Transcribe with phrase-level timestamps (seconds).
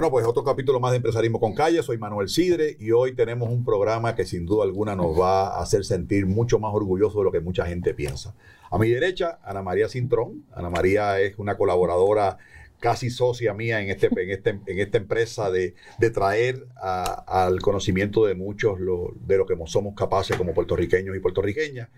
[0.00, 1.82] Bueno, pues otro capítulo más de Empresarismo con Calle.
[1.82, 5.60] Soy Manuel Sidre y hoy tenemos un programa que sin duda alguna nos va a
[5.60, 8.34] hacer sentir mucho más orgulloso de lo que mucha gente piensa.
[8.70, 10.46] A mi derecha, Ana María Cintrón.
[10.54, 12.38] Ana María es una colaboradora
[12.78, 15.74] casi socia mía en, este, en, este, en esta empresa de,
[16.14, 21.90] traer al conocimiento de muchos de lo que somos capaces como puertorriqueños y puertorriqueñas.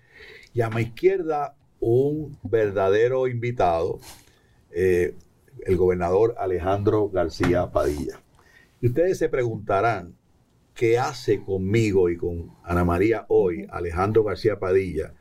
[0.53, 3.99] Y a mi izquierda, un verdadero invitado,
[4.71, 5.15] eh,
[5.65, 8.21] el gobernador Alejandro García Padilla.
[8.81, 10.15] Y ustedes se preguntarán,
[10.73, 15.13] ¿qué hace conmigo y con Ana María hoy Alejandro García Padilla,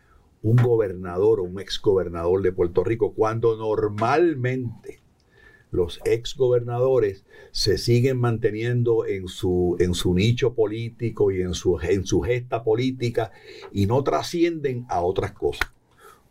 [0.42, 5.00] un gobernador o un exgobernador de Puerto Rico, cuando normalmente
[5.70, 12.04] los exgobernadores se siguen manteniendo en su, en su nicho político y en su, en
[12.04, 13.32] su gesta política
[13.72, 15.72] y no trascienden a otras cosas?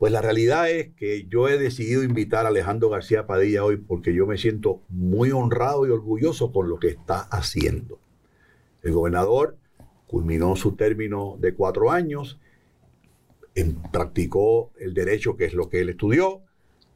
[0.01, 4.15] Pues la realidad es que yo he decidido invitar a Alejandro García Padilla hoy porque
[4.15, 7.99] yo me siento muy honrado y orgulloso con lo que está haciendo.
[8.81, 9.57] El gobernador
[10.07, 12.39] culminó su término de cuatro años,
[13.91, 16.41] practicó el derecho que es lo que él estudió,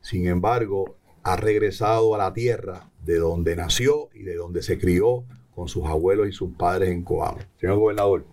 [0.01, 5.25] sin embargo ha regresado a la tierra de donde nació y de donde se crió
[5.53, 7.37] con sus abuelos y sus padres en Coamo.
[7.59, 8.25] Señor gobernador,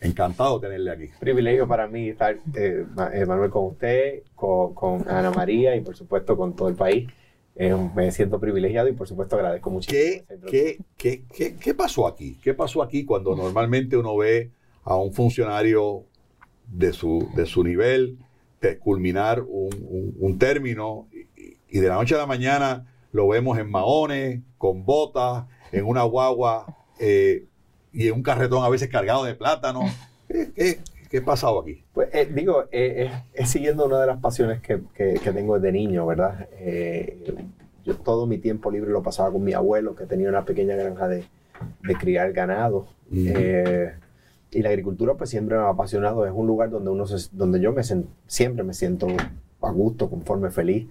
[0.00, 1.10] Encantado de tenerle aquí.
[1.18, 6.36] Privilegio para mí estar, eh, eh, Manuel, con usted, con, Ana María y por supuesto
[6.36, 7.08] con todo el país.
[7.94, 10.00] me siento privilegiado y por supuesto agradezco muchísimo.
[10.48, 12.38] ¿Qué, qué, qué, qué, pasó aquí?
[12.42, 14.50] ¿Qué pasó aquí cuando normalmente uno ve
[14.84, 16.04] a un funcionario
[16.66, 18.18] de su, de su nivel
[18.80, 23.70] culminar un, un, término y, y, de la noche a la mañana lo vemos en
[23.70, 26.66] maones, con botas, en una guagua
[26.98, 27.46] eh,
[27.98, 29.80] y un carretón a veces cargado de plátano.
[30.28, 30.78] ¿Qué,
[31.10, 31.82] qué, ha pasado aquí?
[31.92, 36.06] Pues eh, digo, eh, es siguiendo una de las pasiones que, que, tengo desde niño,
[36.06, 36.48] ¿verdad?
[36.52, 37.34] Eh,
[37.84, 41.08] yo todo mi tiempo libre lo pasaba con mi abuelo, que tenía una pequeña granja
[41.08, 41.24] de,
[41.82, 42.86] de criar ganado.
[43.10, 46.24] y la agricultura pues siempre me ha apasionado.
[46.24, 47.82] Es un lugar donde, uno donde yo me
[48.28, 49.08] siempre me siento
[49.60, 50.86] a gusto, conforme, feliz.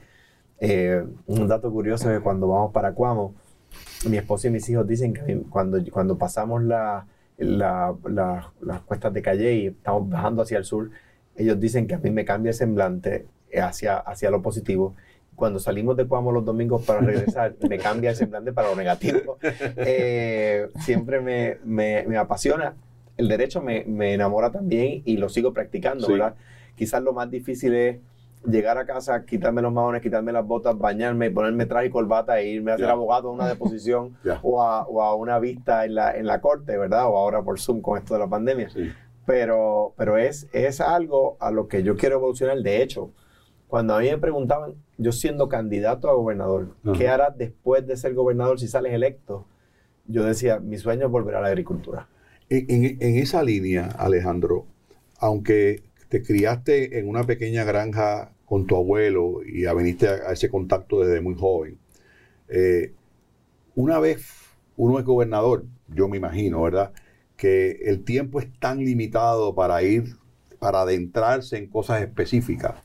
[1.26, 3.34] un dato curioso es que cuando vamos para Cuamo,
[4.10, 7.06] mi esposa y mis hijos dicen que cuando, cuando pasamos la,
[7.38, 10.92] las cuestas de Calle y estamos bajando hacia el sur,
[11.36, 14.96] ellos dicen que a mí me cambia el semblante hacia, hacia lo positivo.
[15.36, 19.38] Cuando salimos de Cuamo los domingos para regresar, me cambia el semblante para lo negativo.
[19.78, 22.76] Eh, siempre me, me, apasiona.
[23.16, 26.36] El derecho me, me, enamora también y lo sigo practicando, ¿verdad?
[26.76, 27.98] Quizás lo más difícil es
[28.46, 32.48] llegar a casa, quitarme los maones, quitarme las botas, bañarme, ponerme traje y corbata e
[32.48, 36.42] irme a ser abogado a una deposición o, a, una vista en la, en la
[36.42, 37.08] corte, ¿verdad?
[37.08, 38.70] O ahora por Zoom con esto de la pandemia.
[39.26, 42.58] Pero, pero es, es algo a lo que yo quiero evolucionar.
[42.60, 43.12] De hecho,
[43.68, 48.14] cuando a mí me preguntaban, yo siendo candidato a gobernador, ¿qué harás después de ser
[48.14, 49.46] gobernador si sales electo?
[50.06, 52.08] Yo decía, mi sueño es volver a la agricultura.
[52.50, 54.66] En, en esa línea, Alejandro,
[55.20, 61.02] aunque te criaste en una pequeña granja con tu abuelo y veniste a, ese contacto
[61.02, 61.78] desde muy joven.
[62.48, 62.94] Eh,
[63.76, 64.26] una vez
[64.78, 66.94] uno es gobernador, yo me imagino, ¿verdad?
[67.36, 70.16] Que el tiempo es tan limitado para ir,
[70.60, 72.76] para adentrarse en cosas específicas.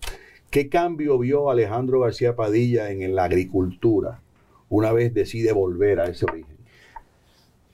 [0.50, 4.20] ¿Qué cambio vio Alejandro García Padilla en, la agricultura
[4.68, 6.56] una vez decide volver a ese origen?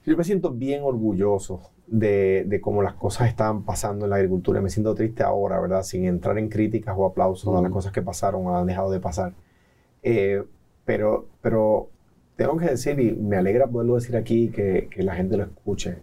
[0.04, 4.60] Yo me siento bien orgulloso de, cómo las cosas estaban pasando en la agricultura.
[4.60, 5.82] Me siento triste ahora, ¿verdad?
[5.82, 9.00] Sin entrar en críticas o aplausos a las cosas que pasaron o han dejado de
[9.00, 9.32] pasar.
[10.02, 10.42] Eh,
[10.84, 11.88] pero, pero
[12.36, 15.98] tengo que decir, y me alegra poderlo decir aquí, que, que la gente lo escuche.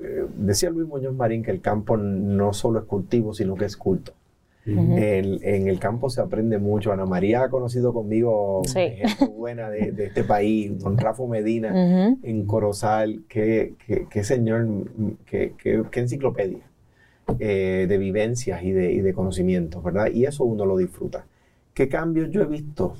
[0.00, 3.76] Eh, decía Luis Muñoz Marín que el campo no solo es cultivo, sino que es
[3.76, 4.12] culto
[4.66, 6.92] en, el campo se aprende mucho.
[6.92, 13.24] Ana María ha conocido conmigo gente buena de, este país, don Rafa Medina en Corozal.
[13.28, 13.74] Qué,
[14.22, 14.66] señor,
[15.26, 15.54] qué,
[15.94, 16.68] enciclopedia
[17.38, 20.10] eh, de vivencias y de, y conocimientos, ¿verdad?
[20.12, 21.26] Y eso uno lo disfruta.
[21.74, 22.94] ¿Qué cambios yo he visto?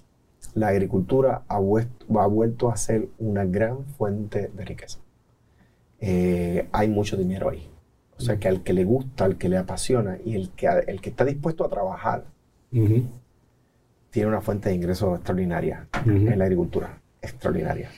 [0.55, 5.01] La agricultura ha, vuelto, a ser una gran fuente de riqueza.
[6.01, 7.69] Eh, hay mucho dinero ahí
[8.19, 11.01] o sea, que al que le gusta, al que le apasiona y el que, el
[11.01, 12.25] que está dispuesto a trabajar,
[12.71, 17.01] tiene una fuente de ingresos extraordinaria en la agricultura.
[17.23, 17.91] Extraordinaria.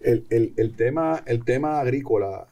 [0.00, 2.46] El, tema, el tema agrícola,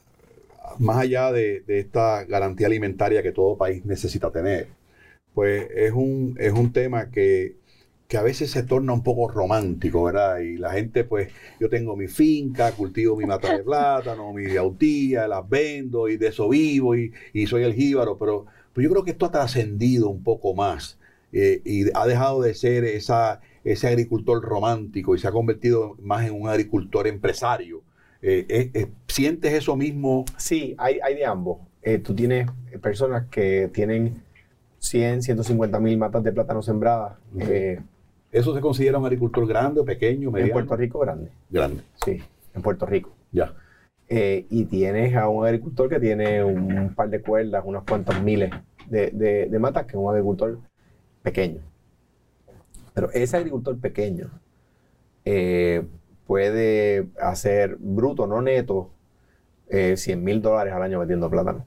[0.79, 4.69] más allá de, esta garantía alimentaria que todo país necesita tener,
[5.33, 7.57] pues es un, es un tema que
[8.09, 10.39] que a veces se torna un poco romántico, ¿verdad?
[10.39, 15.27] Y la gente, pues, yo tengo mi finca, cultivo mi mata de plátano, mi autía,
[15.27, 17.13] las vendo y de eso vivo y,
[17.47, 18.47] soy el jíbaro, pero,
[18.77, 20.99] yo creo que esto ha trascendido un poco más
[21.33, 26.27] eh, y ha dejado de ser esa, ese agricultor romántico y se ha convertido más
[26.27, 27.83] en un agricultor empresario.
[28.27, 30.25] Eh, eh, eh, ¿Sientes eso mismo?
[30.39, 31.59] Sí, hay, hay de ambos.
[32.03, 32.49] tú tienes
[32.81, 34.23] personas que tienen
[34.79, 37.19] 100, 150 mil matas de plátano sembradas.
[38.35, 40.49] ¿Eso se considera un agricultor grande o pequeño, mediano?
[40.49, 41.31] En Puerto Rico, grande.
[41.49, 41.83] Grande.
[42.05, 42.21] Sí,
[42.53, 43.13] en Puerto Rico.
[43.31, 43.55] Ya.
[44.09, 48.51] y tienes a un agricultor que tiene un, par de cuerdas, unos cuantos miles
[48.89, 50.59] de, de, de matas, que es un agricultor
[51.23, 51.61] pequeño.
[52.93, 54.31] Pero ese agricultor pequeño
[55.25, 55.87] eh,
[56.27, 58.91] puede hacer bruto, no neto,
[59.71, 61.67] 100 eh, mil dólares al año metiendo plátano.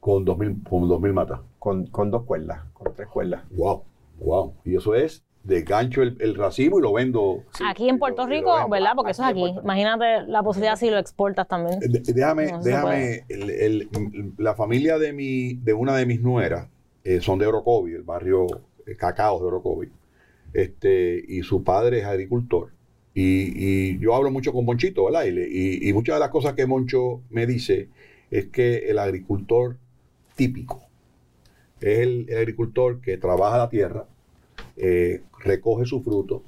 [0.00, 1.40] Con 2 con mil matas.
[1.58, 3.42] Con, con, dos cuerdas, con tres cuerdas.
[3.50, 3.82] Wow,
[4.18, 4.54] wow.
[4.64, 7.44] Y eso es de gancho el, racimo y lo vendo.
[7.64, 8.92] aquí en Puerto Rico, ¿verdad?
[8.96, 9.54] Porque eso es aquí.
[9.62, 11.78] Imagínate la posibilidad si lo exportas también.
[11.82, 13.24] Eh, déjame, déjame,
[14.38, 16.68] la familia de mi, de una de mis nueras
[17.20, 18.46] son de Orocovi, el barrio
[18.98, 19.88] Cacao de Orocovi
[20.56, 22.70] este, y su padre es agricultor.
[23.14, 25.24] Y, yo hablo mucho con Monchito, ¿verdad?
[25.26, 27.88] Y, y, muchas de las cosas que Moncho me dice
[28.30, 29.76] es que el agricultor
[30.34, 30.82] típico
[31.80, 34.06] es el, agricultor que trabaja la tierra,
[34.76, 36.42] eh, recoge su fruto,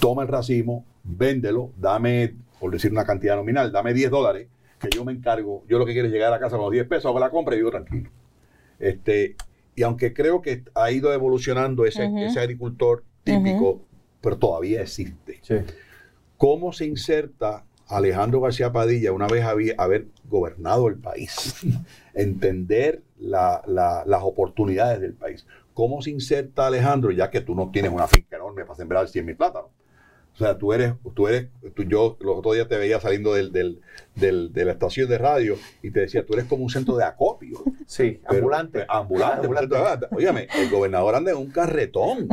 [0.00, 4.48] toma el racimo, véndelo, dame, por decir una cantidad nominal, dame 10 dólares,
[4.80, 6.88] que yo me encargo, yo lo que quiero es llegar a casa con los 10
[6.88, 8.10] pesos, hago la compra y vivo tranquilo.
[8.78, 9.36] Este,
[9.74, 12.02] y aunque creo que ha ido evolucionando ese,
[12.38, 13.82] agricultor típico,
[14.20, 15.40] pero todavía existe.
[16.36, 21.54] ¿Cómo se inserta Alejandro García Padilla una vez había, haber gobernado el país?
[22.14, 25.46] Entender las oportunidades del país.
[25.80, 29.24] ¿Cómo se inserta Alejandro, ya que tú no tienes una finca enorme para sembrar 100
[29.24, 29.70] mil plátanos?
[30.34, 31.48] O sea, tú eres, tú eres,
[31.88, 33.80] yo los otros días te veía saliendo del,
[34.14, 37.64] de la estación de radio y te decía, tú eres como un centro de acopio.
[37.86, 38.84] Sí, ambulante.
[38.86, 39.46] ambulante.
[39.46, 40.06] ambulante.
[40.10, 42.28] Óyame, el gobernador anda en un carretón.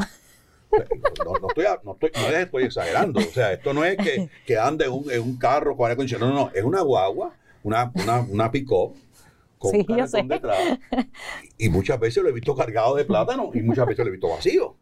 [1.24, 3.22] No, estoy, no, estoy, no estoy exagerando.
[3.22, 6.18] O sea, esto no es que, que ande en un, en un carro con No,
[6.20, 6.52] no, no.
[6.54, 7.34] Es una guagua,
[7.64, 8.94] una, una, una pick-up
[9.58, 10.80] con un carretón detrás.
[11.58, 14.30] Y muchas veces lo he visto cargado de plátano y muchas veces lo he visto
[14.30, 14.76] vacío.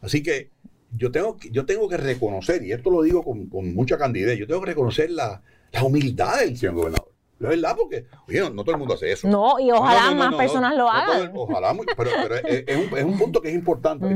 [0.00, 0.50] Así que
[0.96, 4.60] yo tengo, yo tengo que reconocer, y esto lo digo con, mucha candidez, yo tengo
[4.60, 5.42] que reconocer la,
[5.82, 7.08] humildad del señor gobernador.
[7.40, 9.26] Es verdad, porque, oye, no, todo el mundo hace eso.
[9.26, 11.32] No, y ojalá más personas lo hagan.
[11.34, 14.06] ojalá, pero, es, un, punto que es importante.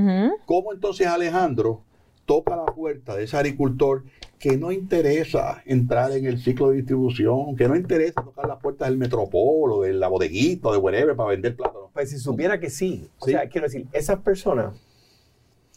[0.44, 1.82] ¿Cómo entonces Alejandro
[2.24, 4.04] toca la puerta de ese agricultor
[4.38, 8.88] que no interesa entrar en el ciclo de distribución, que no interesa tocar las puertas
[8.88, 11.90] del Metropol o de la bodeguita de whatever para vender plátano?
[11.92, 13.08] Pues si supiera que sí.
[13.18, 14.74] O sea, quiero decir, esas personas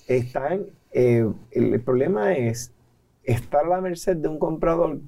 [0.07, 2.73] están eh, el, problema es
[3.23, 5.01] estar a la merced de un comprador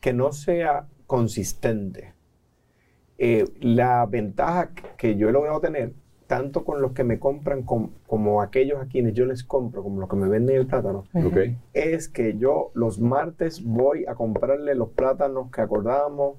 [0.00, 2.12] que no sea consistente.
[3.16, 5.92] Eh, la ventaja que yo he logrado tener,
[6.26, 10.08] tanto con los que me compran como aquellos a quienes yo les compro, como los
[10.08, 11.04] que me venden el plátano,
[11.72, 16.36] es que yo los martes voy a comprarle los plátanos que acordábamos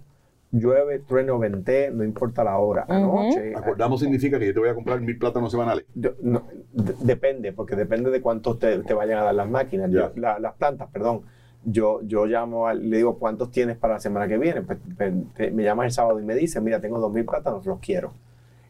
[0.51, 3.53] llueve, trueno, venté, no importa la hora, anoche.
[3.55, 5.85] Acordamos significa que yo te voy a comprar mil plátanos semanales.
[5.93, 11.23] depende, porque depende de cuántos te, vayan a dar las máquinas, las plantas, perdón.
[11.67, 14.61] Yo, yo llamo, le digo, ¿cuántos tienes para la semana que viene?
[14.61, 17.79] Pues, pues me llamas el sábado y me dice, mira, tengo dos mil plátanos, los
[17.79, 18.13] quiero.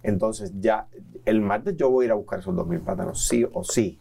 [0.05, 0.87] Entonces ya
[1.25, 3.99] el martes yo voy a ir a buscar esos dos mil plátanos, sí o sí.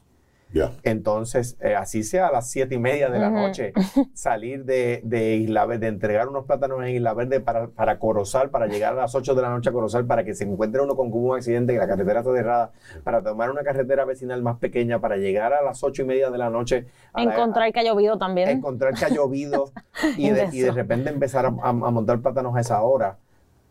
[0.83, 3.73] Entonces, eh, así sea a las siete y media de la noche,
[4.15, 8.51] salir de, de, Isla Verde, de entregar unos plátanos en Isla Verde para, para Corozal,
[8.51, 10.95] para llegar a las 8 de la noche a Corozal, para que se encuentre uno
[10.97, 15.01] con un accidente, que la carretera está cerrada, para tomar una carretera vecinal más pequeña,
[15.01, 16.87] para llegar a las ocho y media de la noche.
[17.17, 18.49] encontrar que ha llovido también.
[18.49, 19.73] Encontrar que ha llovido
[20.17, 23.19] y, de, y, de, repente empezar a, a montar plátanos a esa hora,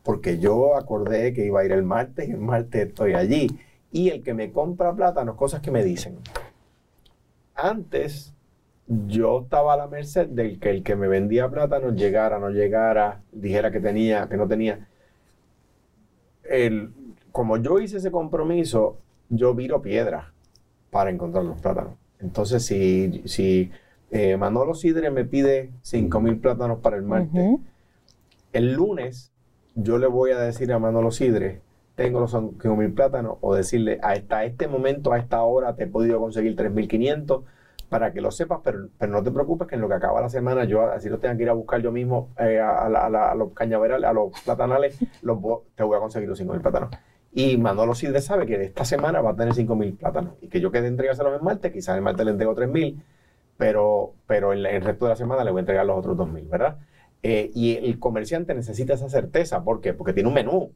[0.04, 3.48] porque yo acordé que iba a ir el martes y el martes estoy allí.
[3.92, 6.18] Y el que me compra plátanos, cosas que me dicen
[7.56, 8.34] antes
[8.88, 13.22] yo estaba a la merced del que el que me vendía plátano llegara, no llegara,
[13.32, 14.88] dijera que tenía, que no tenía.
[16.44, 16.94] El,
[17.32, 18.98] como yo hice ese compromiso,
[19.30, 20.34] yo viro piedra
[20.92, 21.94] para encontrar los plátanos.
[22.20, 23.72] Entonces, si, si
[24.12, 27.60] eh, Manolo Sidre me pide 5 mil plátanos para el martes,
[28.52, 29.32] el lunes
[29.76, 31.62] yo le voy a decir a Manolo Sidre,
[31.96, 35.88] tengo los 5 mil plátanos, o decirle, hasta este momento, a esta hora, te he
[35.88, 37.44] podido conseguir 3.500
[37.90, 40.30] para que lo sepas, pero, pero no te preocupes que en lo que acaba la
[40.30, 44.10] semana, yo así lo tenga que ir a buscar yo mismo eh, a, los cañaverales,
[44.10, 46.90] a los platanales, te voy a conseguir los 5 mil plátanos.
[47.32, 50.60] Y Manolo Sidre sabe que esta semana va a tener 5 mil plátanos y que
[50.60, 53.04] yo quede entregárselos en martes, quizás en martes le entrego 3 mil,
[53.58, 56.32] pero, pero en el resto de la semana le voy a entregar los otros 2
[56.32, 56.78] mil, ¿verdad?
[57.24, 59.94] Eh, y el comerciante necesita esa certeza, ¿por qué?
[59.94, 60.72] Porque tiene un menú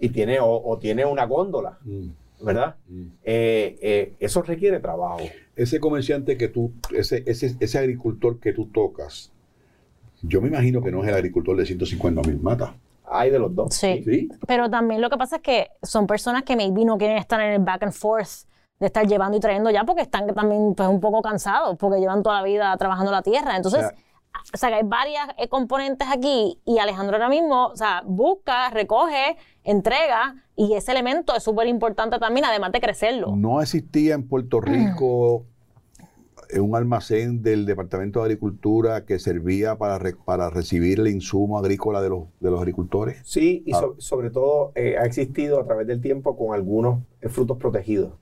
[0.00, 1.78] y tiene o, tiene una góndola.
[1.84, 2.08] Mm.
[2.44, 2.74] ¿verdad?
[2.88, 3.06] Mm.
[3.22, 5.20] Eh, eh, eso requiere trabajo.
[5.54, 9.30] Ese comerciante que tú, ese, ese, ese agricultor que tú tocas,
[10.22, 12.72] yo me imagino que no es el agricultor de 150 mil matas.
[13.04, 13.74] Hay de los dos.
[13.74, 14.02] Sí.
[14.04, 14.28] ¿Sí?
[14.46, 17.52] Pero también lo que pasa es que son personas que maybe no quieren estar en
[17.52, 18.46] el back and forth
[18.78, 22.22] de estar llevando y trayendo ya porque están también pues, un poco cansados porque llevan
[22.22, 23.56] toda la vida trabajando la tierra.
[23.56, 23.96] Entonces, O sea,
[24.52, 28.70] o sea, que hay varias eh, componentes aquí y Alejandro ahora mismo, o sea, busca,
[28.70, 33.34] recoge, entrega y ese elemento es súper importante también, además de crecerlo.
[33.36, 34.64] No existía en Puerto Mm.
[34.64, 35.44] Rico
[36.50, 41.58] eh, un almacén del Departamento de Agricultura que servía para, re- para recibir el insumo
[41.58, 43.20] agrícola de los, de los agricultores.
[43.24, 43.80] Sí, y Ah.
[43.80, 48.12] so- sobre todo eh, ha existido a través del tiempo con algunos eh, frutos protegidos.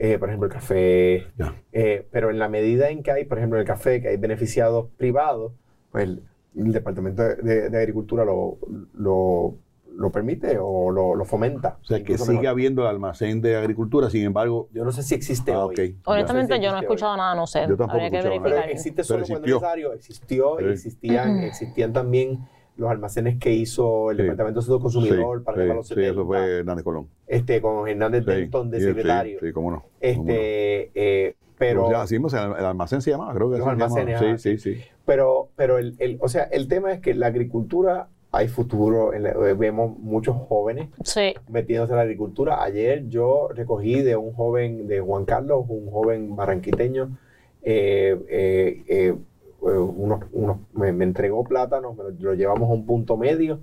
[0.00, 1.26] Eh, por ejemplo, el café.
[1.72, 4.16] Eh, pero en la medida en que hay, por ejemplo, en el café, que hay
[4.16, 5.52] beneficiados privados,
[5.90, 6.22] pues el,
[6.56, 8.58] el Departamento de, Agricultura lo,
[8.94, 9.54] lo,
[9.96, 11.78] lo permite o lo, lo fomenta.
[11.82, 12.46] O sea, que sigue mejor.
[12.46, 15.98] habiendo el almacén de agricultura, sin embargo, Yo no sé si existe Ah, hoy.
[16.04, 16.84] Honestamente, No sé si yo no he hoy.
[16.84, 17.60] escuchado nada, no sé.
[17.62, 18.18] Yo tampoco Habría que.
[18.18, 18.70] Pero verificar.
[18.70, 19.92] existe solo Pero cuando necesario.
[19.94, 20.70] Existió y Sí.
[20.70, 22.38] existían, existían también
[22.78, 24.22] los almacenes que hizo el Sí.
[24.22, 27.08] Departamento de Salud Consumidor sí, para sí, que los sí, 70, eso fue Hernández Colón.
[27.26, 29.40] este, con Hernández Sí, Denton de sí, secretario.
[29.40, 29.76] Sí, sí, cómo no.
[29.82, 30.00] cómo no.
[30.32, 33.76] este, eh, pero, Ya, sí, o sea, el almacén se llamaba, creo que Los así
[33.76, 34.00] se llamaba.
[34.00, 34.80] almacenes, Sí, sí, sí.
[35.04, 39.12] pero, pero el, el- o sea, el tema es que la agricultura hay futuro.
[39.12, 41.34] en la- eh, vemos muchos jóvenes Sí.
[41.48, 42.62] metiéndose en la agricultura.
[42.62, 47.18] Ayer yo recogí de un joven, de Juan Carlos, un joven barranquiteño,
[47.62, 49.14] eh, eh, eh,
[49.60, 53.58] unos, unos- me, me entregó plátanos, me lo, lo llevamos a un punto medio,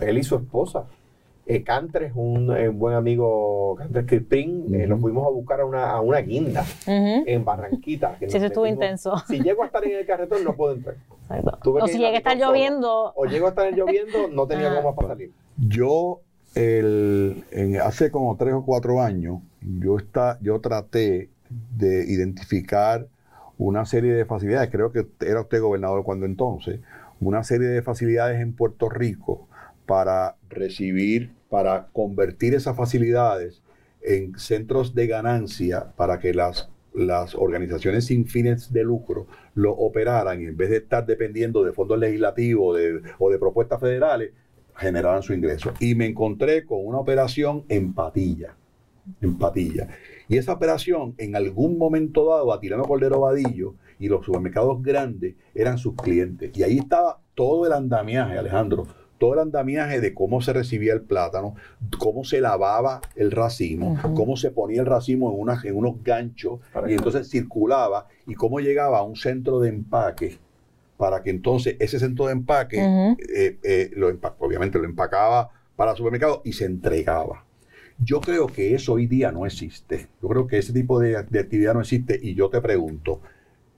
[0.00, 0.86] él y su esposa.
[1.46, 4.88] Eh, Cantres, un eh, buen amigo, Cantres Crispín, eh, Ujú.
[4.90, 8.16] lo fuimos a buscar a una, a una guinda en Barranquita.
[8.20, 9.14] que Sí, nos eso estuvo metimos- intenso.
[9.26, 10.96] Si llego a estar en el carretón, no puedo entrar.
[11.64, 14.80] O si llega a estar lloviendo, O llego a estar lloviendo, no tenía Ah.
[14.80, 15.32] goma para salir.
[15.56, 16.20] Yo,
[16.54, 21.30] el, en- hace como tres o cuatro años, yo, está, yo traté
[21.76, 23.06] de identificar
[23.60, 26.80] una serie de facilidades, creo que era usted gobernador cuando entonces,
[27.20, 29.48] una serie de facilidades en Puerto Rico
[29.86, 33.62] para recibir, para convertir esas facilidades
[34.02, 40.40] en centros de ganancia para que las, las organizaciones sin fines de lucro lo operaran
[40.40, 44.32] y en vez de estar dependiendo de fondos legislativos de- o de propuestas federales,
[44.74, 45.74] generaran su ingreso.
[45.80, 48.54] Y me encontré con una operación en Patilla.
[49.20, 49.88] En Patilla.
[50.30, 55.76] Y esa operación, en algún momento dado, Atilano Cordero Vadillo y los supermercados grandes eran
[55.76, 56.56] sus clientes.
[56.56, 58.86] Y ahí estaba todo el andamiaje, Alejandro,
[59.18, 61.56] todo el andamiaje de cómo se recibía el plátano,
[61.98, 66.60] cómo se lavaba el racimo, cómo se ponía el racimo en, unas- en unos ganchos
[66.72, 70.38] Para y que- entonces circulaba y cómo llegaba a un centro de empaque
[70.96, 72.78] para que entonces ese centro de empaque
[73.34, 77.44] eh, eh, lo empa- obviamente lo empacaba para el supermercado y se entregaba.
[78.02, 80.08] Yo creo que eso hoy día no existe.
[80.22, 83.20] Yo creo que ese tipo de, de actividad no existe y yo te pregunto,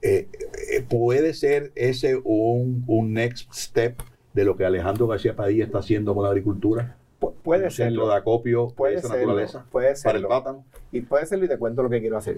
[0.01, 0.27] eh,
[0.71, 4.01] eh, ¿puede ser ese un, un next step
[4.33, 6.95] de lo que Alejandro García Padilla está haciendo con la agricultura?
[7.19, 8.07] Pu- puede centro serlo.
[8.09, 9.17] de acopio Puede serlo.
[9.17, 10.27] naturaleza Puede para el serlo.
[10.29, 10.65] plátano.
[10.91, 12.37] Y puede serlo y te cuento lo que quiero hacer.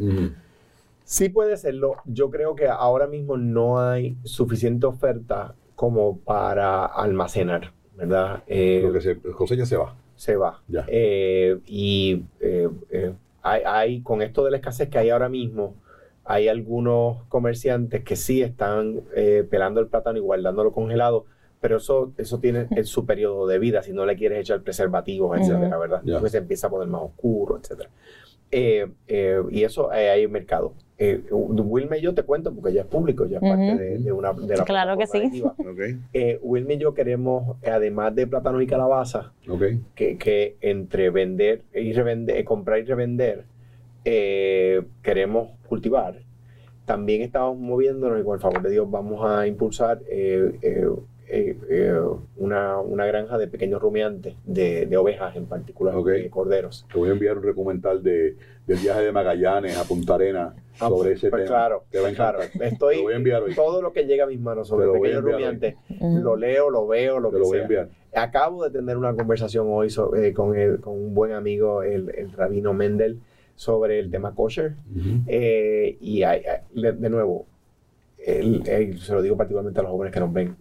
[1.03, 1.97] Sí puede serlo.
[2.05, 8.43] Yo creo que ahora mismo no hay suficiente oferta como para almacenar, ¿verdad?
[8.47, 9.95] Eh, Lo que se cosecha se va.
[10.15, 10.61] Se va.
[10.67, 10.85] Ya.
[10.87, 15.75] Eh, y eh, eh, hay, hay- con esto de la escasez que hay ahora mismo,
[16.23, 21.25] hay algunos comerciantes que sí están eh, pelando el plátano y guardándolo congelado,
[21.61, 25.37] pero eso, eso tiene el, su periodo de vida, si no le quieres echar preservativos,
[25.39, 25.77] etcétera.
[25.77, 26.01] ¿verdad?
[26.03, 26.15] Ya.
[26.15, 27.89] Porque se empieza a poner más oscuro, etcétera.
[28.51, 30.73] Eh, eh, y eso eh, hay mercado.
[30.97, 34.31] Eh, Wilme yo te cuento porque ya es público, ya es parte de, de una
[34.31, 35.43] de la Claro que sí.
[36.13, 39.33] Eh, Wilme y yo queremos, además de plátano y calabaza,
[39.93, 43.43] que, que entre vender y revender, comprar y revender,
[44.05, 46.21] eh, queremos cultivar.
[46.85, 49.99] También estamos moviéndonos y con el favor de Dios vamos a impulsar
[51.27, 51.99] eh, eh,
[52.37, 56.07] una, una granja de pequeños rumiantes, de, de ovejas en particular, Ok.
[56.09, 56.85] de corderos.
[56.91, 58.35] Te voy a enviar un documental de,
[58.67, 61.55] del viaje de Magallanes a Punta Arenas Ah, sobre pues, ese pues tema.
[61.55, 62.39] claro, Te va a claro.
[62.59, 63.55] Estoy, Te voy a enviar hoy.
[63.55, 65.31] todo lo que llega a mis manos sobre pequeños hoy.
[65.31, 67.89] rumiantes, lo leo, lo veo, lo Te que lo voy a enviar.
[68.13, 72.31] Acabo de tener una conversación hoy eh, con, el- con un buen amigo, el, el
[72.33, 73.19] rabino Mendel,
[73.55, 74.73] sobre el tema kosher.
[75.27, 77.45] Eh, y hay- hay- de, de nuevo,
[78.19, 80.55] el- el- se lo digo particularmente a los jóvenes que nos ven.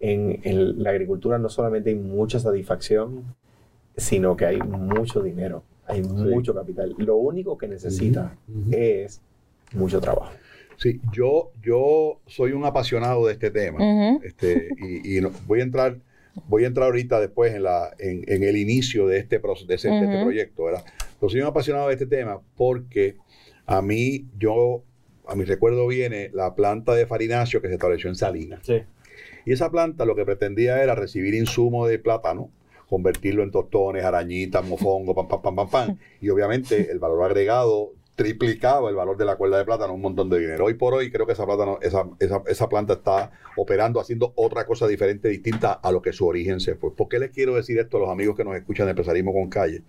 [0.00, 3.24] En, en la agricultura no solamente hay mucha satisfacción,
[3.96, 6.94] sino que hay mucho dinero, hay mucho capital.
[6.98, 8.70] Lo único que necesita Ujú.
[8.72, 9.20] es
[9.74, 10.32] mucho trabajo.
[10.78, 13.78] Sí, yo, yo soy un apasionado de este tema.
[13.78, 14.22] Ujú.
[14.24, 15.98] Este, y y no- voy a entrar,
[16.48, 19.74] voy a entrar ahorita después en, la, en, en el inicio de este, proce- de,
[19.74, 20.24] ese- de este Ujú.
[20.24, 20.84] proyecto, ¿verdad?
[21.20, 23.16] Pero soy un apasionado de este tema porque
[23.66, 24.82] a mí, yo,
[25.28, 28.60] a mi recuerdo viene la planta de farinacio que se estableció en Salinas.
[28.64, 28.80] Sí.
[29.44, 32.50] Y esa planta lo que pretendía era recibir insumo de plátano,
[32.88, 35.98] convertirlo en tostones, arañitas, mofongo, pam, pam, pam, pam, pam.
[36.20, 40.28] Y obviamente el valor agregado triplicaba el valor de la cuerda de plátano, un montón
[40.28, 40.66] de dinero.
[40.66, 44.66] Hoy por hoy creo que esa, plátano, esa, esa, esa planta está operando, haciendo otra
[44.66, 46.94] cosa diferente, distinta a lo que su origen se fue.
[46.94, 49.48] ¿Por qué les quiero decir esto a los amigos que nos escuchan de Empresarismo con
[49.48, 49.82] Calle?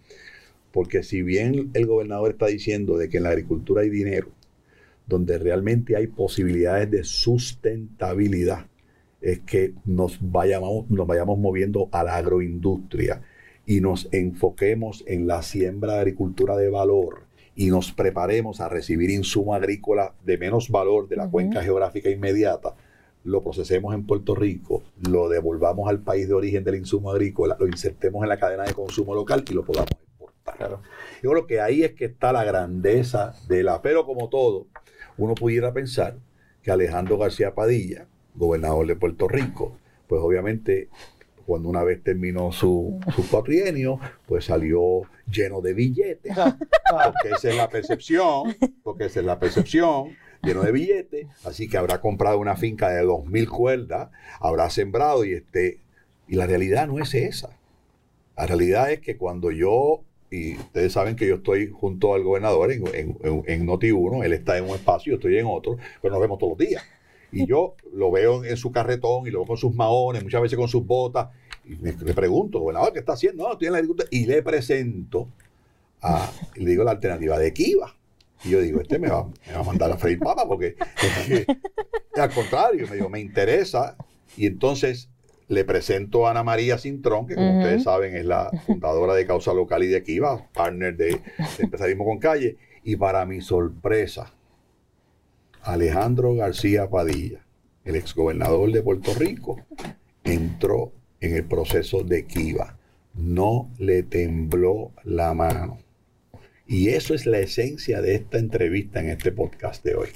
[0.72, 4.30] Porque si bien el gobernador está diciendo de que en la agricultura hay dinero,
[5.08, 8.68] donde realmente hay posibilidades de sustentabilidad,
[9.22, 13.22] es que nos vayamos, nos vayamos moviendo a la agroindustria
[13.66, 17.24] y nos enfoquemos en la siembra de agricultura de valor
[17.56, 22.76] y nos preparemos a recibir insumo agrícola de menos valor de la cuenca geográfica inmediata,
[23.24, 27.68] lo procesemos en Puerto Rico, lo devolvamos al país de origen del insumo agrícola, lo
[27.68, 30.58] insertemos en la cadena de consumo local y lo podamos exportar.
[30.58, 30.82] Claro.
[31.22, 33.82] Yo creo que ahí es que está la grandeza de la...
[33.82, 34.68] Pero como todo,
[35.18, 36.18] uno pudiera pensar
[36.64, 40.90] que Alejandro García Padilla, gobernador de Puerto Rico, pues obviamente
[41.46, 47.56] cuando una vez terminó su, su cuatrienio, pues salió lleno de billetes, porque esa es
[47.58, 52.56] la percepción, porque esa es la percepción, lleno de billetes, así que habrá comprado una
[52.56, 54.10] finca de 2.000 cuerdas,
[54.40, 55.80] habrá sembrado y este...
[56.28, 57.50] Y la realidad no es esa.
[58.38, 62.72] La realidad es que cuando yo, y ustedes saben que yo estoy junto al gobernador
[62.72, 66.14] en, en, en- en Noti1, él está en un espacio, yo estoy en otro, pero
[66.14, 66.82] nos vemos todos los días.
[67.32, 70.58] Y yo lo veo en, su carretón y lo veo con sus maones, muchas veces
[70.58, 71.30] con sus botas,
[71.66, 73.44] y me- le pregunto, gobernador, ¿qué está haciendo?
[73.46, 74.08] No, estoy en la agricultura.
[74.12, 75.28] Y le presento,
[76.02, 77.96] a, y le digo la alternativa de Kiva.
[78.44, 80.76] Y yo digo, este me va, me va a mandar a freír papa porque,
[82.16, 83.96] al contrario, me digo, me interesa.
[84.36, 85.10] Y entonces
[85.48, 89.54] le presento a Ana María Cintrón, que como ustedes saben es la fundadora de Causa
[89.54, 91.20] Local y de Kiva, partner de, de
[91.60, 92.58] Empresarismo con Calle.
[92.84, 94.34] Y para mi sorpresa,
[95.64, 97.46] Alejandro García Padilla,
[97.86, 99.64] el exgobernador de Puerto Rico,
[100.24, 102.80] entró en el proceso de Kiva.
[103.14, 105.80] No le tembló la mano.
[106.66, 110.10] Y eso es la esencia de esta entrevista en este podcast de hoy.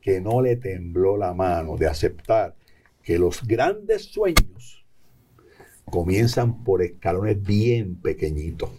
[0.00, 2.56] Que no le tembló la mano de aceptar
[3.02, 4.84] que los grandes sueños
[5.84, 8.70] comienzan por escalones bien pequeñitos.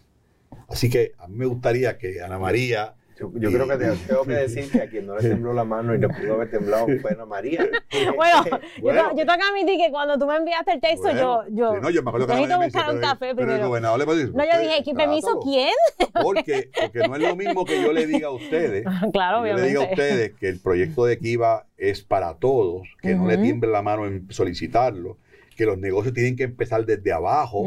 [0.68, 4.24] Así que a mí me gustaría que Ana María Yo, yo creo que te- tengo
[4.26, 6.88] que decir que a quien no le tembló la mano y le pudo haber temblado
[7.02, 7.68] fue Ana María.
[8.16, 8.44] Bueno,
[8.82, 9.02] Bueno.
[9.10, 11.56] yo, te- yo tengo que admitir que cuando tú me enviaste el texto, Bueno, yo,
[11.56, 13.68] yo, sí, no, yo me acuerdo que necesito buscar un pero- café pero el primero.
[13.68, 15.42] gobernador le puede decir, No, yo "Usted, dije, ¿qué permiso trátalo".
[15.44, 15.74] quién?
[16.24, 19.56] Porque, porque no es lo mismo que yo le diga a ustedes, claro, que yo
[19.56, 23.38] le diga a ustedes que el proyecto de Kiva es para todos, que no le
[23.38, 25.18] tiemble la mano en solicitarlo,
[25.56, 27.64] que los negocios tienen que empezar desde abajo,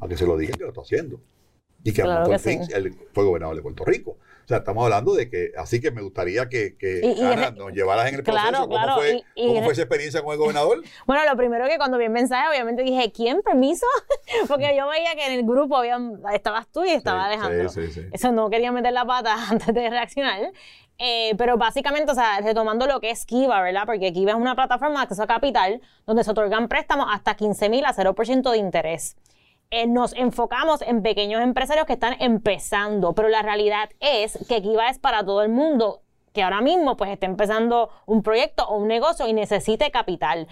[0.00, 1.20] a que se lo digan que lo está haciendo.
[1.88, 2.58] Y que Claro que sí.
[3.12, 4.12] fue gobernador de Puerto Rico.
[4.44, 7.50] O sea, estamos hablando de que, así que me gustaría que, que Y- y Ana,
[7.50, 8.46] re- nos llevaras en el proceso.
[8.48, 10.82] Claro, ¿Cómo, claro, fue, y- ¿Cómo fue esa experiencia con el gobernador?
[11.06, 13.42] Bueno, lo primero que cuando vi el mensaje, obviamente dije, ¿quién?
[13.42, 13.86] ¿Permiso?
[14.48, 15.98] Porque yo veía que en el grupo había,
[16.32, 17.68] estabas tú y estaba Sí, Alejandro.
[17.70, 18.06] sí, sí, sí.
[18.12, 20.52] Eso no quería meter la pata antes de reaccionar.
[20.98, 23.82] Eh, pero básicamente, o sea, retomando lo que es Kiva, ¿verdad?
[23.84, 27.68] Porque Kiva es una plataforma de acceso a capital donde se otorgan préstamos hasta 15
[27.68, 29.16] mil a 0% de interés.
[29.70, 34.88] Eh, nos enfocamos en pequeños empresarios que están empezando, pero la realidad es que Kiva
[34.88, 36.02] es para todo el mundo
[36.32, 40.46] que ahora mismo pues esté empezando un proyecto o un negocio y necesite capital.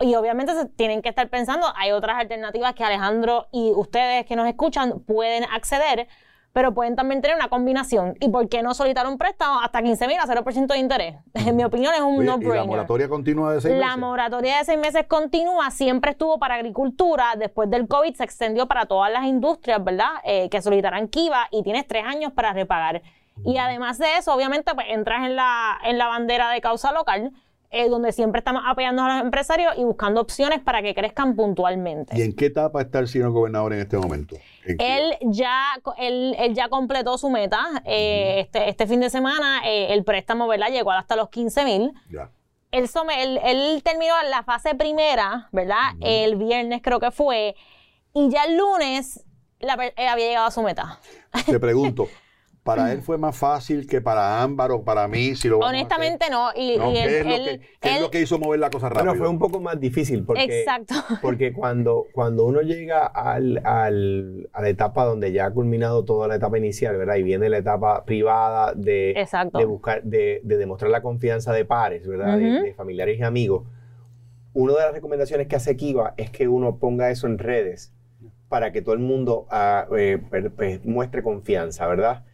[0.00, 4.36] Y obviamente se tienen que estar pensando, hay otras alternativas que Alejandro y ustedes que
[4.36, 6.06] nos escuchan pueden acceder,
[6.58, 8.16] pero pueden también tener una combinación.
[8.18, 11.14] ¿Y por qué no solicitar un préstamo hasta 15 mil a 0% de interés?
[11.46, 12.66] En mi opinión es un ¿Y la no-brainer.
[12.66, 14.00] moratoria continua de seis La meses?
[14.00, 18.86] moratoria de seis meses continúa, siempre estuvo para agricultura, después del COVID se extendió para
[18.86, 20.08] todas las industrias, ¿verdad?
[20.24, 23.02] Eh, que solicitarán Kiva y tienes tres años para repagar.
[23.44, 27.30] Y además de eso, obviamente, pues entras en la, en la bandera de causa local,
[27.70, 32.16] eh, donde siempre estamos apoyando a los empresarios y buscando opciones para que crezcan puntualmente.
[32.18, 34.36] ¿Y en qué etapa está el señor gobernador en este momento?
[34.64, 35.64] Él ya,
[35.98, 37.58] él, él ya completó su meta.
[37.84, 40.68] eh, este, este fin de semana eh, el préstamo ¿verdad?
[40.70, 41.92] llegó hasta los 15 mil.
[42.10, 42.30] Ya.
[42.70, 45.92] Él, él, él terminó la fase primera, ¿verdad?
[46.00, 47.54] El viernes creo que fue.
[48.14, 49.24] Y ya el lunes
[49.58, 51.00] la había llegado a su meta.
[51.46, 52.08] Te pregunto,
[52.76, 55.34] ¿para él fue más fácil que para Ámbar o para mí?
[55.36, 55.58] Si lo?
[55.58, 56.50] Honestamente no.
[56.54, 58.38] Y, No, y ¿qué él- es, lo él- que, qué es él- lo que hizo
[58.38, 59.04] mover la cosa rápido?
[59.06, 60.94] Bueno, fue un poco más difícil porque, Exacto.
[61.22, 66.28] porque cuando, cuando uno llega al, al- a la etapa donde ya ha culminado toda
[66.28, 67.16] la etapa inicial, ¿verdad?
[67.16, 69.58] Y viene la etapa privada de, Exacto.
[69.58, 72.38] de buscar, de, de demostrar la confianza de pares, ¿verdad?
[72.38, 73.64] De- familiares y amigos.
[74.54, 77.92] Una de las recomendaciones que hace Kiva es que uno ponga eso en redes
[78.48, 80.18] para que todo el mundo ah, eh,
[80.56, 82.24] pues, muestre confianza, ¿verdad?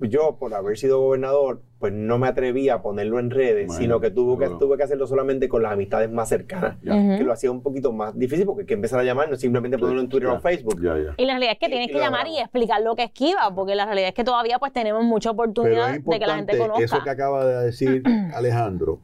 [0.00, 4.00] Yo, por haber sido gobernador, pues no me atreví a ponerlo en redes, Bueno, sino
[4.00, 4.58] que, tuve que claro.
[4.58, 8.18] tuve que hacerlo solamente con las amistades más cercanas, que lo hacía un poquito más
[8.18, 10.82] difícil porque hay que empezar a llamar, no simplemente ponerlo en Twitter Ya, o Facebook.
[10.82, 11.14] Ya, ya.
[11.16, 13.54] Y la realidad es que Y- tienes y que llamar y explicar lo que esquiva,
[13.54, 16.34] porque la realidad es que todavía pues tenemos mucha Pero oportunidad es de que la
[16.36, 16.84] gente conozca.
[16.84, 18.02] eso que acaba de decir
[18.34, 18.98] Alejandro,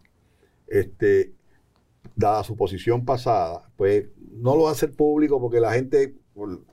[0.67, 1.33] este,
[2.17, 6.15] dada su posición pasada, pues no lo va a hacer público porque la gente,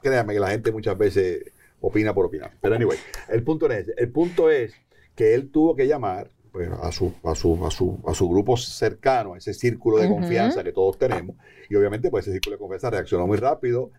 [0.02, 1.44] créame que la gente muchas veces
[1.88, 2.52] opina por opinar.
[2.62, 2.98] Pero anyway,
[3.30, 3.94] el punto es ese.
[3.98, 4.74] El punto es
[5.16, 8.58] que él tuvo que llamar pues, a, su, a, su, a, su, a su grupo
[8.58, 11.36] cercano, a ese círculo de confianza que todos tenemos.
[11.70, 13.92] Y obviamente, pues ese círculo de confianza reaccionó muy rápido.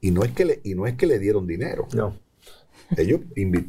[0.00, 1.88] Y no es que le, y no es que le dieron dinero.
[1.94, 2.16] No.
[2.96, 3.20] Ellos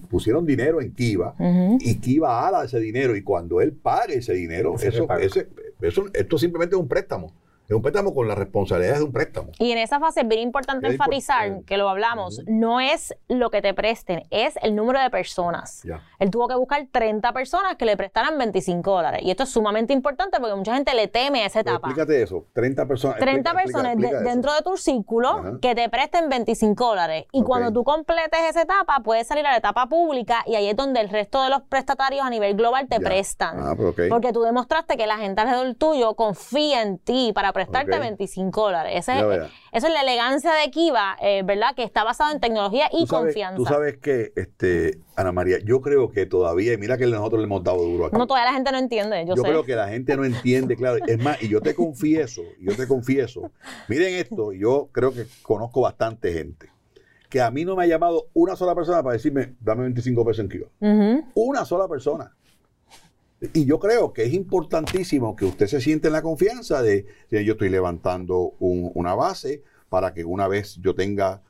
[0.10, 1.36] pusieron dinero en Kiva
[1.82, 5.48] y Kiva ala ese dinero y cuando él pague ese dinero, eso, ese-
[5.82, 7.34] eso- esto simplemente es un préstamo.
[7.70, 9.52] Es un préstamo con las responsabilidades de un préstamo.
[9.60, 11.66] Y en esa fase es bien importante Es enfatizar, importante.
[11.68, 15.84] que lo hablamos, no es lo que te presten, es el número de personas.
[16.18, 19.22] Él tuvo que buscar 30 personas que le prestaran 25 dólares.
[19.24, 21.90] Y esto es sumamente importante porque mucha gente le teme a esa Pero etapa.
[21.90, 23.18] explícate eso, 30 personas.
[23.20, 27.26] 30 explica- personas explica- explica dentro de tu círculo que te presten 25 dólares.
[27.32, 30.76] Y cuando tú completes esa etapa, puedes salir a la etapa pública y ahí es
[30.76, 33.60] donde el resto de los prestatarios a nivel global te prestan.
[33.60, 34.02] Ah, pero ok.
[34.10, 38.00] Porque tú demostraste que la gente alrededor tuyo confía en ti para prestarte Ok.
[38.02, 38.94] 25 dólares.
[38.96, 41.76] Ese Ya es- la elegancia de Kiva, eh, ¿verdad?
[41.76, 43.58] Que está basado en tecnología y Tú sabes, confianza.
[43.58, 47.46] tú sabes que, este, Ana María, yo creo que todavía, y mira que nosotros le
[47.46, 48.16] hemos dado duro aquí.
[48.18, 49.50] No, todavía la gente no entiende, yo, yo sé.
[49.50, 50.98] creo que la gente no entiende, claro.
[51.06, 53.52] Es más, y yo te confieso, yo te confieso,
[53.88, 56.70] miren esto, yo creo que conozco bastante gente,
[57.30, 60.40] que a mí no me ha llamado una sola persona para decirme, dame 25 pesos
[60.46, 60.68] en Kiva.
[61.36, 62.34] Una sola persona.
[63.54, 67.46] Y yo creo que es importantísimo que usted se siente en la confianza de, de
[67.46, 71.42] yo estoy levantando un- una base para que una vez yo tenga,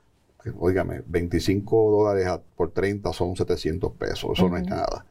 [0.60, 5.06] oígame, 25 dólares por 30 son 700 pesos, eso no es nada.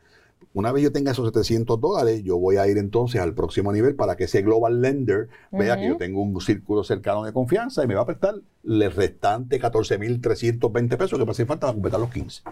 [0.54, 3.94] Una vez yo tenga esos 700 dólares, yo voy a ir entonces al próximo nivel
[3.96, 7.86] para que ese global lender vea que yo tengo un círculo cercano de confianza y
[7.88, 12.10] me va a prestar el restante 14.320 pesos que me hace falta para completar los
[12.10, 12.42] 15.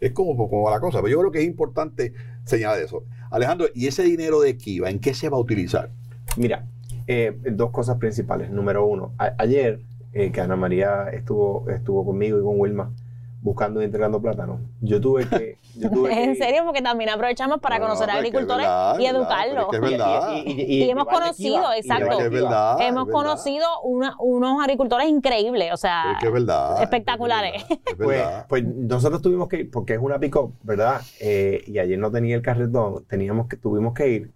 [0.00, 2.12] Es como, como la cosa, pero yo creo que es importante
[2.44, 3.04] señalar eso.
[3.30, 5.90] Alejandro, ¿y ese dinero de Kiva, en qué se va a utilizar?
[6.36, 6.66] Mira,
[7.06, 8.50] eh, dos cosas principales.
[8.50, 9.80] Número uno, ayer
[10.12, 12.92] eh, que Ana María estuvo, estuvo conmigo y con Wilma
[13.42, 15.58] buscando y entregando plátanos, yo tuve que...
[15.76, 18.98] Yo tuve que en serio, porque también aprovechamos para No, no, conocer a agricultores verdad,
[18.98, 19.64] y educarlos.
[19.64, 20.32] es que es verdad.
[20.44, 22.20] Y hemos conocido, Kiva, exacto.
[22.20, 22.80] Es verdad.
[22.80, 23.12] Hemos es verdad.
[23.12, 26.82] conocido una- unos agricultores increíbles, o sea, Es que es verdad.
[26.82, 27.62] espectaculares.
[27.62, 28.46] Es verdad, es Pues, verdad.
[28.48, 31.00] pues nosotros tuvimos que ir, porque es una pick-up, ¿verdad?
[31.20, 34.32] Eh, y ayer no tenía el carretón, teníamos que, tuvimos que ir.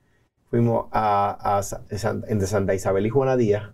[0.50, 3.70] Fuimos a, a San- entre Santa Isabel y Juana Díaz.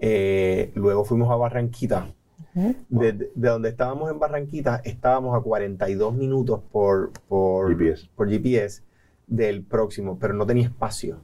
[0.00, 2.08] Eh, luego fuimos a Barranquita.
[2.88, 8.08] De, de donde estábamos en Barranquita, estábamos a 42 minutos por, por, GPS.
[8.14, 8.82] por GPS
[9.26, 11.20] del próximo, pero no tenía espacio.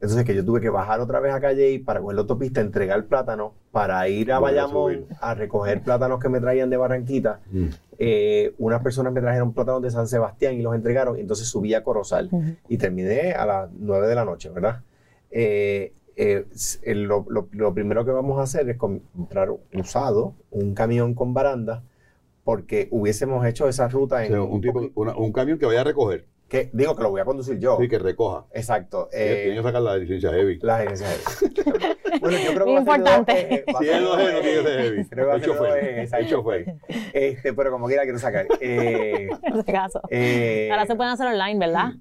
[0.00, 3.04] Entonces que yo tuve que bajar otra vez a Calle para coger la autopista, entregar
[3.04, 7.40] plátano para ir a Bayamón a recoger plátanos que me traían de Barranquita.
[7.50, 7.66] Mm.
[7.98, 11.74] Eh, unas personas me trajeron plátanos de San Sebastián y los entregaron, y entonces subí
[11.74, 12.30] a Corozal
[12.66, 14.80] y terminé a las 9 de la noche, ¿verdad?
[15.30, 16.44] Eh, eh,
[16.82, 21.32] eh, lo, lo- lo primero que vamos a hacer es comprar usado, un camión con
[21.34, 21.82] baranda,
[22.44, 25.80] porque hubiésemos hecho esa ruta O en sea, un, tipo, una- un camión que vaya
[25.82, 27.78] a recoger, que digo que lo voy a conducir yo.
[27.80, 28.44] sí, que recoja.
[28.52, 29.08] Exacto.
[29.12, 30.58] Eh, Tiene Eh, que sacar la licencia heavy.
[30.62, 31.16] la agencia de-
[32.20, 33.32] Bueno, yo creo que va ser de importante.
[33.32, 35.04] dos ejes, va a Si es dos G, no tiene que ser heavy.
[35.08, 36.08] Creo que El chofer.
[36.20, 36.74] El chofer.
[37.14, 38.46] Este, pero como quiera quiero sacar.
[38.60, 40.00] Eh, En ese caso.
[40.10, 41.92] eh, Ahora se pueden hacer online, ¿verdad?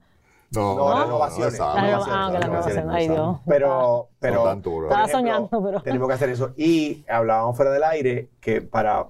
[0.56, 1.60] No, No, renovaciones.
[1.60, 2.84] no, ah, no, renovaciones.
[2.84, 3.14] esa, Ay, esa.
[3.14, 3.38] Dios.
[3.48, 6.52] pero, pero tanto, Estaba ejemplo, soñando, pero- tenemos que hacer eso.
[6.58, 9.06] Y hablábamos fuera del aire que para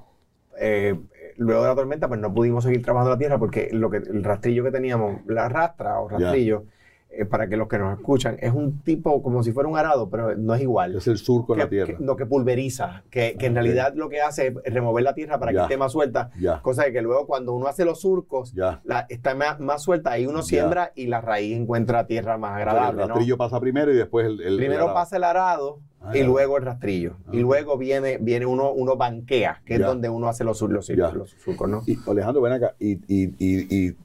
[0.60, 1.00] eh,
[1.38, 4.24] luego de la tormenta, pues no pudimos seguir trabajando la tierra porque lo que el
[4.24, 6.64] rastrillo que teníamos, la rastra o rastrillo,
[7.12, 10.10] eh, para que los que nos escuchan, es un tipo como si fuera un arado,
[10.10, 10.96] pero no es igual.
[10.96, 11.98] Es el surco en que, la tierra.
[11.98, 15.40] que- no, que pulveriza, que, que en realidad lo que hace es remover la tierra
[15.40, 15.60] para Ya.
[15.60, 18.82] que esté más suelta, Ya, cosa de que luego cuando uno hace los surcos, ya.
[18.84, 23.02] la, está más, más suelta, ahí uno siembra y la raíz encuentra tierra más agradable.
[23.02, 23.14] el ¿no?
[23.16, 24.42] rastrillo pasa primero y después el.
[24.42, 27.18] el- Primero el- pasa el arado Ah, y luego el rastrillo.
[27.28, 30.72] Ah, y luego viene, viene uno, uno banquea, que es donde uno hace los, sur-
[30.72, 31.82] los, los surcos, ¿no?
[31.86, 32.74] Y Alejandro, ven acá.
[32.80, 33.96] Y, y, y, y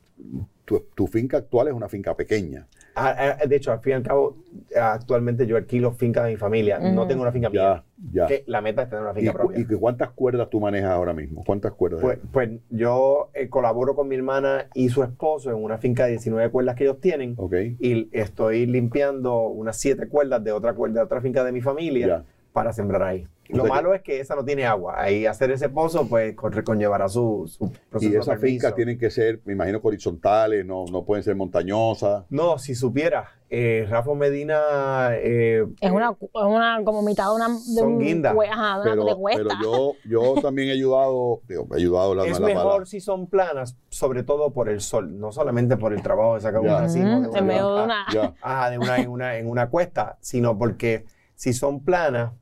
[0.65, 2.67] tu, tu finca actual es una finca pequeña.
[2.97, 4.37] Ah, ah, de hecho, al fin y al cabo,
[4.81, 6.79] actualmente yo alquilo finca de mi familia.
[6.79, 7.85] No tengo una finca mía.
[8.13, 9.61] Ya, la meta es tener una ¿Y, finca propia.
[9.61, 11.43] y cuántas cuerdas tú manejas ahora mismo?
[11.45, 12.01] ¿Cuántas cuerdas?
[12.01, 16.13] Pues, pues yo eh, colaboro con mi hermana y su esposo en una finca de
[16.13, 17.37] 19 cuerdas que ellos tienen.
[17.81, 22.07] Y estoy limpiando unas 7 cuerdas de otra cuerda, de otra finca de mi familia.
[22.07, 22.25] Ya.
[22.55, 23.27] Para sembrar ahí.
[23.53, 24.95] O Lo sea malo es que esa no tiene agua.
[24.97, 29.11] Ahí hacer ese pozo, pues con- conllevará su, su proceso Y esas fincas tienen que
[29.11, 32.25] ser, me imagino, horizontales, no, no pueden ser montañosas.
[32.31, 37.49] No, si supiera, eh, Rafa Medina eh, Es una, es una como mitad de una
[37.49, 41.41] de Son un guindas, cue- ajá, de, una- Pero, pero yo, yo también he ayudado,
[41.49, 45.19] digo, he ayudado la, es la- mejor si son planas, sobre todo por el sol,
[45.19, 47.85] no solamente por el trabajo de sacar un racimo de Ujú, en medio de ah,
[47.85, 48.07] una.
[48.15, 52.33] Ya, ajá, de una, en, una, en una cuesta, sino porque si son planas,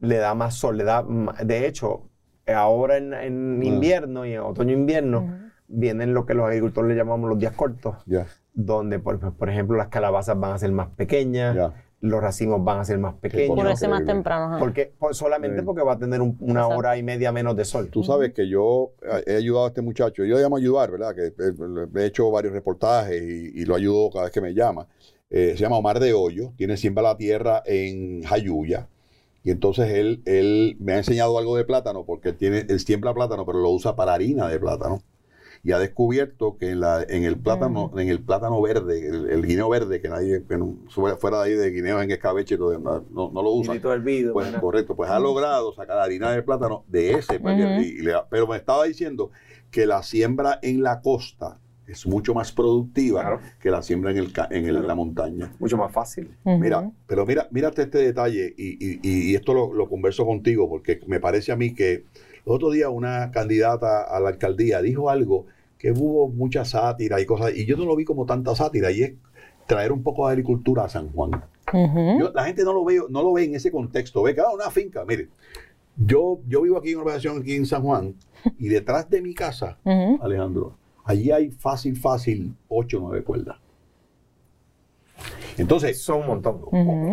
[0.00, 1.04] le da más sol, le da,
[1.44, 2.02] de hecho,
[2.46, 3.64] ahora en, en Ah.
[3.64, 7.96] invierno y en otoño-invierno vienen lo que los agricultores le llamamos los días cortos,
[8.54, 11.56] donde, por, por ejemplo, las calabazas van a ser más pequeñas,
[12.00, 13.56] los racimos van a ser más pequeños.
[13.56, 14.56] Por ese más temprano.
[14.60, 15.64] Porque, solamente Sí.
[15.66, 16.78] porque va a tener un- una Exacto.
[16.78, 17.88] hora y media menos de sol.
[17.90, 18.92] Tú sabes que yo
[19.26, 21.12] he ayudado a este muchacho, yo le llamo ayudar, ¿verdad?
[21.14, 24.86] Que eh, he hecho varios reportajes y, y lo ayudo cada vez que me llama.
[25.28, 28.86] Eh, se llama Omar de Hoyo, tiene Siembra la Tierra en Jayuya.
[29.44, 33.14] Y entonces él, él me ha enseñado algo de plátano, porque él, tiene, él siembra
[33.14, 35.02] plátano, pero lo usa para harina de plátano.
[35.64, 39.44] Y ha descubierto que en, la, en el plátano, en el plátano verde, el, el
[39.46, 43.30] guineo verde, que nadie, que no- fuera de ahí de guineos en escabeche, no, no,
[43.32, 43.50] no lo
[43.92, 47.40] hervido, Pues correcto, pues ha logrado sacar harina de plátano de ese,
[47.82, 49.30] y le- pero me estaba diciendo
[49.70, 53.40] que la siembra en la costa es mucho más productiva Claro.
[53.60, 54.86] que la siembra en, el, en el- Claro.
[54.86, 55.52] la montaña.
[55.58, 56.30] Mucho más fácil.
[56.44, 61.18] Mira, pero mira, mírate este detalle y, y- esto lo, lo converso contigo porque me
[61.20, 62.04] parece a mí que el
[62.44, 65.46] otro día una candidata a la alcaldía dijo algo
[65.78, 69.02] que hubo mucha sátira y cosas, y yo no lo vi como tanta sátira, y
[69.02, 69.12] es
[69.66, 71.30] traer un poco de agricultura a San Juan.
[71.72, 74.22] Yo- la gente no lo ve, no lo ve en ese contexto.
[74.22, 75.04] Ve que ah, una finca.
[75.06, 75.28] Mire,
[75.96, 78.14] yo, yo vivo aquí en una organización aquí en San Juan
[78.58, 79.78] y detrás de mi casa.
[80.20, 80.76] Alejandro,
[81.08, 83.56] allí hay fácil, fácil, 8 o 9 cuerdas.
[85.56, 86.60] Entonces, Son un montón.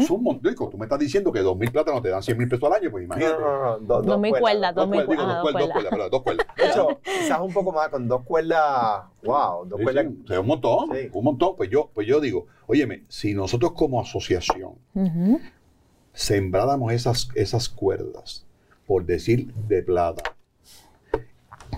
[0.05, 0.51] Son un montón.
[0.51, 2.73] Digo, Tú me estás diciendo que 2 mil plátanos te dan 100 mil pesos al
[2.79, 3.34] año, pues imagínate.
[3.39, 5.71] no, no, no, do- Dos mil cuerdas, Dos dos mil cuerdas, dos cuerdas, dos cuerdas.
[5.71, 6.47] cuerdas, perdón, dos cuerdas.
[6.55, 10.05] De hecho, quizás un poco más, con dos cuerdas, wow, dos Sí, cuerdas.
[10.05, 11.10] sí, o sea, un montón, Sí.
[11.12, 11.55] un montón.
[11.58, 14.73] Pues yo, pues yo digo, óyeme, si nosotros como asociación
[16.13, 18.45] sembráramos esas, esas cuerdas,
[18.86, 20.36] por decir de plata,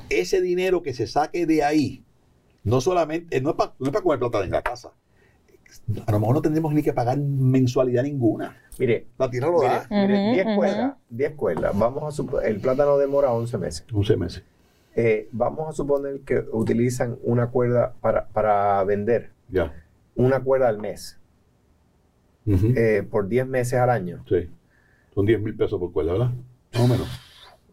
[0.10, 2.04] ese dinero que se saque de ahí,
[2.68, 4.92] no solamente, eh, no es para no es para comer plata en la casa.
[6.06, 8.58] A lo mejor no tendremos ni que pagar mensualidad ninguna.
[8.78, 9.88] Mire, La tierra lo mire, da.
[9.90, 10.56] mire, Ujú, 10 ujú.
[10.56, 11.80] cuerdas, 10 cuerdas.
[11.80, 13.86] Vamos a supo- el plátano demora 11 meses.
[13.94, 14.44] 11 meses.
[14.96, 19.74] Eh, vamos a suponer que utilizan una cuerda para, para vender, Ya.
[20.16, 21.20] una cuerda al mes,
[22.48, 24.24] eh, por 10 meses al año.
[24.28, 24.50] Sí.
[25.14, 26.32] Son 10 mil pesos por cuerda, ¿verdad?
[26.74, 27.08] Más o menos.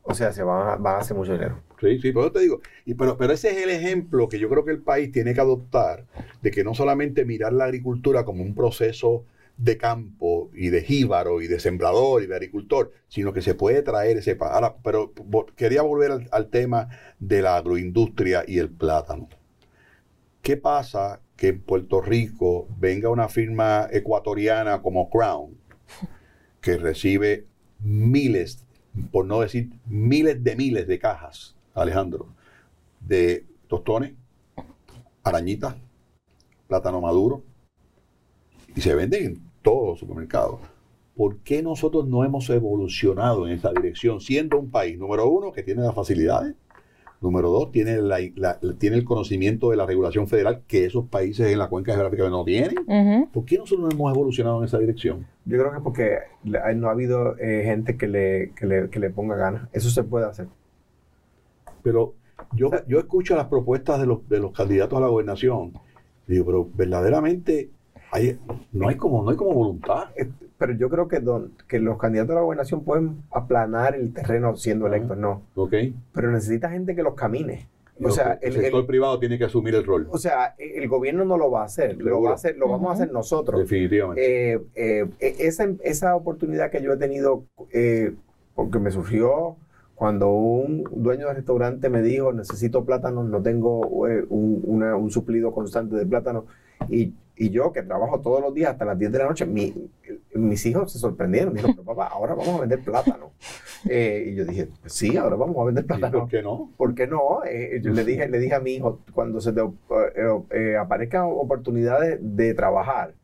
[0.03, 1.61] O sea, se van a, van a hacer mucho dinero.
[1.81, 2.61] Sí, sí, pero yo te digo,
[2.97, 6.07] pero, ese es el ejemplo que yo creo que el país tiene que adoptar,
[6.41, 9.25] de que no solamente mirar la agricultura como un proceso
[9.57, 13.83] de campo y de jíbaro y de sembrador y de agricultor, sino que se puede
[13.83, 14.37] traer ese...
[14.41, 15.13] Ahora, pero
[15.57, 19.29] quería volver al tema de la agroindustria y el plátano.
[20.43, 25.57] ¿Qué pasa que en Puerto Rico venga una firma ecuatoriana como Crown,
[26.61, 27.47] que recibe
[27.81, 28.65] miles,
[29.11, 32.29] por no decir miles de miles de cajas, Alejandro,
[33.01, 34.13] de tostones,
[35.23, 35.75] arañitas,
[36.69, 37.43] plátano maduro,
[38.77, 40.61] y se venden en todos los supermercados.
[41.17, 45.63] ¿Por qué nosotros no hemos evolucionado en esta dirección, siendo un país, número uno, que
[45.63, 46.55] tiene las facilidades,
[47.21, 51.51] número dos, tiene, la- la- tiene el conocimiento de la regulación federal que esos países
[51.53, 52.75] en la cuenca geográfica no tienen?
[53.33, 55.27] ¿Por qué nosotros no hemos evolucionado en esa dirección?
[55.45, 59.11] Yo creo que porque no ha habido eh, gente que le, que, le, que le
[59.11, 59.69] ponga ganas.
[59.73, 60.49] Eso se puede hacer.
[61.85, 62.15] Pero
[62.57, 65.73] yo, yo escucho las propuestas de los, de los candidatos a la gobernación.
[66.27, 67.69] Digo, pero verdaderamente
[68.11, 68.39] hay,
[68.73, 70.05] no, hay como, no hay como voluntad.
[70.17, 74.13] Eh, Pero yo creo que, don- que los candidatos a la gobernación pueden aplanar el
[74.15, 74.97] terreno siendo Ajá.
[74.97, 75.43] electos, no.
[75.55, 75.75] ¿Ok?
[76.13, 77.69] Pero necesita gente que los camine.
[78.03, 80.09] O sea, el, el, sector el- privado tiene que asumir el rol.
[80.11, 82.91] o sea, el gobierno no lo va a hacer, lo, va a hacer, lo vamos
[82.91, 83.61] a hacer nosotros.
[83.61, 84.55] Definitivamente.
[84.55, 88.13] Eh, eh, e- esa, esa oportunidad que yo he tenido, eh,
[88.57, 89.57] porque me surgió
[89.95, 95.11] cuando un dueño de restaurante me dijo, necesito plátanos, no tengo eh, un, una- un
[95.11, 96.45] suplido constante de plátanos,
[96.89, 99.73] y, y yo que trabajo todos los días hasta las 10 de la noche, mi-
[100.35, 103.31] mis hijos se sorprendieron, dijeron, pero papá, ahora vamos a vender plátano.
[103.89, 106.21] Eh, y yo dije, sí, ahora vamos a vender ¿Y plátano.
[106.21, 106.71] ¿Por qué no?
[106.77, 107.45] ¿Por qué no?
[107.45, 111.27] Eh, yo le dije, le dije a mi hijo, cuando se te eh, eh, aparezcan
[111.27, 113.15] oportunidades de trabajar,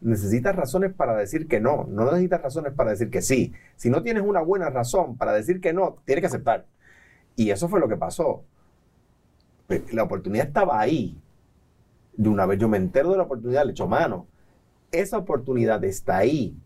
[0.00, 3.52] necesitas razones para decir que no, no necesitas razones para decir que sí.
[3.76, 6.66] Si no tienes una buena razón para decir que no, tienes que aceptar.
[7.36, 8.44] Y eso fue lo que pasó.
[9.92, 11.16] La oportunidad estaba ahí.
[12.16, 14.26] De una vez yo me entero de la oportunidad, le echo mano.
[14.92, 16.56] Esa oportunidad está ahí.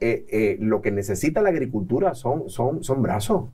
[0.00, 3.46] eh, eh, lo que necesita la agricultura son, son, son brazos.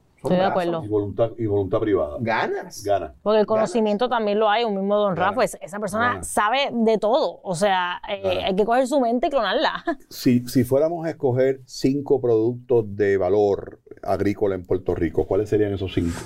[0.23, 0.83] Estoy de acuerdo.
[0.83, 2.17] Y voluntad, y voluntad privada.
[2.19, 2.83] Ganas.
[2.83, 3.13] Gana.
[3.23, 5.15] Porque el conocimiento también lo hay, un mismo Don.
[5.15, 6.23] Rafa, es- esa persona Claro.
[6.23, 7.39] sabe de todo.
[7.43, 9.83] O sea, eh, hay que coger su mente y clonarla.
[10.09, 15.73] Si, si fuéramos a escoger cinco productos de valor agrícola en Puerto Rico, ¿cuáles serían
[15.73, 16.19] esos cinco?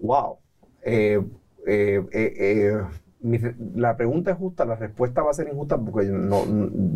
[0.00, 0.38] Wow.
[0.82, 1.20] Eh,
[1.66, 2.82] eh, eh, eh,
[3.20, 3.38] mi
[3.76, 6.42] la pregunta es justa, la respuesta va a ser injusta porque yo no,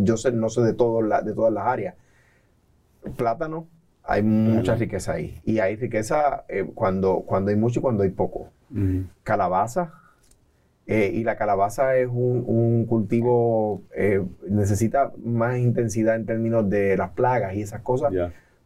[0.02, 1.94] yo sé, no sé de, todo la- de todas las áreas.
[3.16, 3.68] Plátano,
[4.06, 5.40] hay mucha riqueza ahí.
[5.44, 8.48] Y hay riqueza eh, cuando, cuando hay mucho y cuando hay poco.
[9.22, 9.92] Calabaza.
[10.86, 16.96] eh, y la calabaza es un, un cultivo, eh, necesita más intensidad en términos de
[16.96, 18.12] las plagas y esas cosas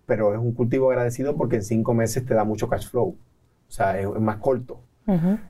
[0.07, 3.17] pero es un cultivo agradecido porque en cinco meses te da mucho cash flow.
[3.69, 4.83] O sea, es, es más corto,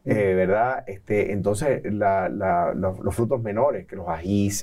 [0.05, 0.85] eh, ¿verdad?
[0.87, 4.62] Este, entonces, la- la- los, los frutos menores, que los ajíes,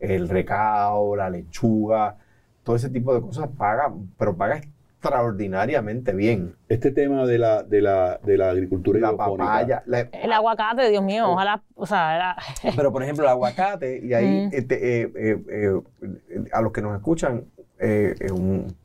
[0.00, 2.16] el recao, la lechuga,
[2.64, 6.54] todo ese tipo de cosas paga, pero paga extraordinariamente bien.
[6.68, 10.88] Este tema de la, de la, de la agricultura La hidropónica, papaya, la- El aguacate,
[10.90, 12.36] Dios mío, ojalá, o sea,
[12.76, 14.50] pero por ejemplo el aguacate, y ahí Mm.
[14.52, 17.44] este, eh, eh, eh, a los que nos escuchan,
[17.78, 18.76] eh, en un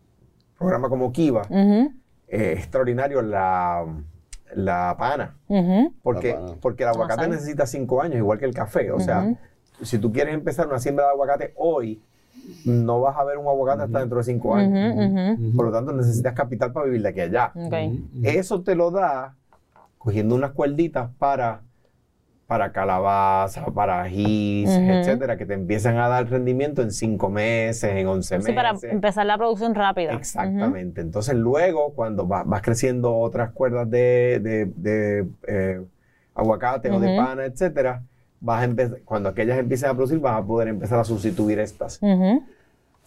[0.58, 3.86] programa como Kiva, eh, extraordinario la,
[4.56, 5.36] la pana.
[6.02, 6.56] Porque, La pana.
[6.60, 8.92] porque el aguacate necesita cinco años, igual que el café.
[8.92, 9.36] O sea,
[9.84, 12.02] si tú quieres empezar una siembra de aguacate hoy,
[12.65, 15.38] no vas a ver un aguacate hasta dentro de cinco años.
[15.55, 17.53] Por lo tanto, necesitas capital para vivir de aquí a allá.
[18.23, 19.36] Eso te lo da
[19.97, 21.62] cogiendo unas cuerditas para,
[22.45, 24.91] para calabaza, para Ujú.
[24.91, 28.91] etcétera, que te empiezan a dar rendimiento en cinco meses, en once Sí, para meses.
[28.91, 30.13] empezar la producción rápida.
[30.13, 31.01] Exactamente.
[31.01, 35.81] Entonces luego, cuando va- vas creciendo otras cuerdas de, de- de, eh,
[36.36, 38.03] aguacate o de pana, etcétera,
[38.39, 42.00] vas a empezar, cuando aquellas empiecen a producir, vas a poder empezar a sustituir estas.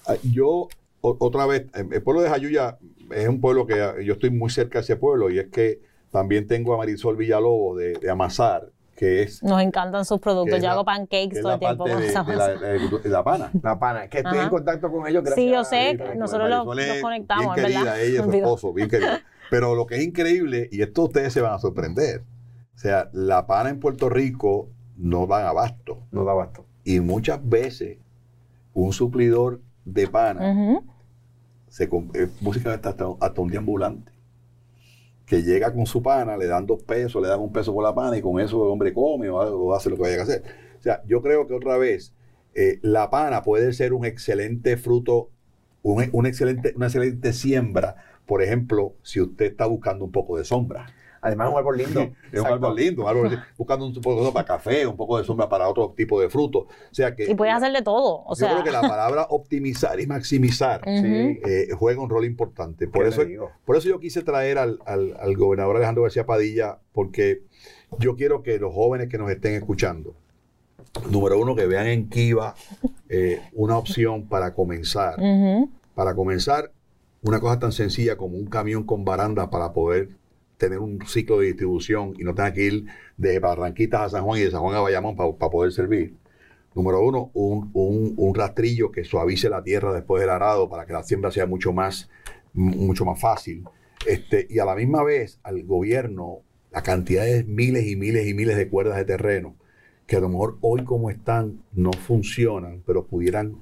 [0.06, 0.68] Ah, Yo,
[1.00, 2.78] o- otra vez, el pueblo de Jayuya
[3.14, 5.80] es un pueblo que ah, yo estoy muy cerca de ese pueblo y es que
[6.10, 10.58] también tengo a Marisol Villalobos de, de Amasar, que es, Nos encantan sus productos.
[10.60, 13.50] Yo la- hago pancakes es todo el tiempo con de, de la, de la pana.
[13.62, 14.42] La pana, que estoy Ajá.
[14.44, 17.02] en contacto con ellos gracias Sí, yo sé, a- que a- nosotros lo- Marisol es
[17.02, 17.92] conectamos, bien es verdad.
[17.94, 19.20] querida, ella y su esposo, bien querida.
[19.50, 22.22] Pero lo que es increíble, y esto ustedes se van a sorprender,
[22.74, 24.68] o sea, la pana en Puerto Rico
[25.00, 26.06] no dan abasto.
[26.12, 26.66] No da abasto.
[26.84, 27.98] Y muchas veces
[28.74, 30.40] un suplidor de pana
[31.68, 34.12] se eh, básicamente hasta, hasta un deambulante
[35.26, 37.94] que llega con su pana, le dan dos pesos, le dan un peso por la
[37.94, 40.22] pana y con eso el hombre come o, hace- o hace lo que vaya a
[40.24, 40.42] hacer.
[40.78, 42.14] O sea, yo creo que otra vez
[42.54, 45.30] eh, la pana puede ser un excelente fruto,
[45.82, 50.44] un, un excelente, una excelente siembra, por ejemplo, si usted está buscando un poco de
[50.44, 50.86] sombra.
[51.22, 52.00] Además es un árbol lindo.
[52.32, 55.18] Es un árbol lindo, un árbol buscando un poco de sombra para café, un poco
[55.18, 56.60] de sombra para otro tipo de fruto.
[56.60, 58.22] O sea que Y puedes hacer de todo.
[58.24, 62.86] O yo sea, creo que la palabra optimizar y maximizar eh, juega un rol importante.
[62.88, 63.22] Por ¿Qué eso,
[63.64, 67.42] por eso yo quise traer al, al- al gobernador Alejandro García Padilla, porque
[67.98, 70.14] yo quiero que los jóvenes que nos estén escuchando,
[71.10, 72.54] número uno, que vean en Kiva
[73.08, 75.16] eh, una opción para comenzar.
[75.94, 76.70] Para comenzar,
[77.22, 80.08] una cosa tan sencilla como un camión con baranda para poder
[80.60, 82.84] tener un ciclo de distribución y no tenga que ir
[83.16, 86.14] de Barranquitas a San Juan y de San Juan a Bayamón para, para poder servir.
[86.76, 90.92] Número uno, un, un- un rastrillo que suavice la tierra después del arado para que
[90.92, 92.08] la siembra sea mucho más,
[92.52, 93.64] mucho más fácil.
[94.06, 98.34] Este, y a la misma vez al gobierno la cantidad de miles y miles y
[98.34, 99.56] miles de cuerdas de terreno
[100.06, 103.56] que a lo mejor hoy como están no funcionan, pero pudieran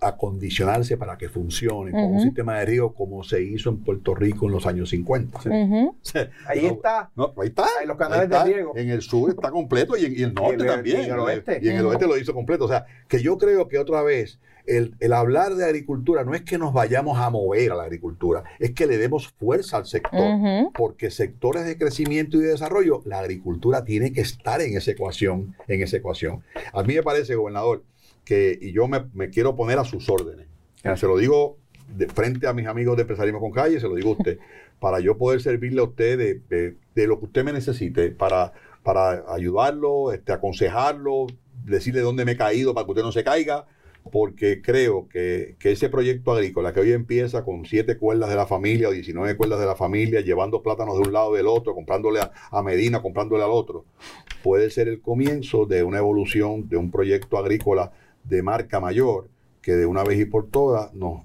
[0.00, 4.46] acondicionarse para que funcionen con un sistema de río como se hizo en Puerto Rico
[4.46, 5.38] en los años 50.
[5.38, 5.96] Ujú.
[6.46, 7.10] Ahí No, está.
[7.16, 7.66] no, ahí está.
[7.80, 8.44] Ahí los canales ahí está.
[8.44, 8.72] de riego.
[8.76, 11.00] En el sur está completo y en, y el norte Y en el- también.
[11.00, 11.60] y en el oeste.
[11.62, 12.64] Y en el oeste lo hizo completo.
[12.64, 16.42] O sea, que yo creo que otra vez el, el hablar de agricultura no es
[16.42, 20.20] que nos vayamos a mover a la agricultura, es que le demos fuerza al sector.
[20.74, 25.54] Porque sectores de crecimiento y de desarrollo, la agricultura tiene que estar en esa ecuación,
[25.68, 26.42] en esa ecuación.
[26.72, 27.84] A mí me parece, gobernador,
[28.26, 30.46] que, y yo me, me quiero poner a sus órdenes.
[30.82, 31.00] Gracias.
[31.00, 31.56] Se lo digo
[31.96, 34.38] de frente a mis amigos de Empresarismo con Calle, se lo digo a usted,
[34.80, 38.52] para yo poder servirle a usted de, de- de lo que usted me necesite, para,
[38.82, 41.26] para ayudarlo, este, aconsejarlo,
[41.64, 43.66] decirle dónde me he caído para que usted no se caiga,
[44.12, 48.46] porque creo que, que ese proyecto agrícola que hoy empieza con siete cuerdas de la
[48.46, 51.74] familia o 19 cuerdas de la familia, llevando plátanos de un lado y del otro,
[51.74, 53.84] comprándole a, a Medina, comprándole al otro,
[54.42, 57.92] puede ser el comienzo de una evolución de un proyecto agrícola
[58.28, 59.28] de marca mayor
[59.62, 61.22] que de una vez y por todas nos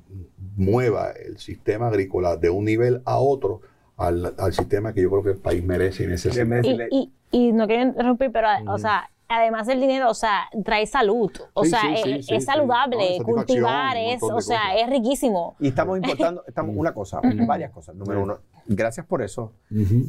[0.56, 3.62] mueva el sistema agrícola de un nivel a otro
[3.98, 6.60] al, al sistema que yo creo que el país merece y necesita.
[6.64, 10.88] Y, y, y no quiero interrumpir, pero, o sea, además del dinero, o sea, trae
[10.88, 11.32] salud.
[11.54, 12.42] O Sí, sea, sí, es, sí, es sí, sí.
[12.42, 14.60] saludable, No, cultivar, es, o sea, cosas.
[14.78, 15.56] es riquísimo.
[15.60, 17.96] Y estamos importando, estamos, una cosa, varias cosas.
[17.96, 19.52] Número uno, gracias por eso.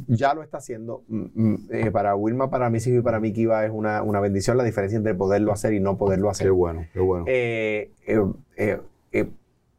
[0.09, 1.03] Ya lo está haciendo.
[1.09, 4.57] Mm, mm, eh, para Wilma, para hijos y para mí, Kiva es una, una bendición
[4.57, 6.47] la diferencia entre poderlo hacer y no poderlo hacer.
[6.47, 7.25] Qué bueno, qué bueno.
[7.29, 8.21] Eh, eh,
[8.57, 8.81] eh,
[9.13, 9.29] eh,